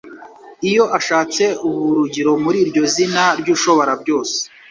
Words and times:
iyo 0.69 0.83
ashatse 0.97 1.43
ubuhurugiro 1.65 2.31
muri 2.43 2.57
iryo 2.63 2.83
zina 2.93 3.23
ry'Ushobora 3.39 3.91
byose. 4.01 4.35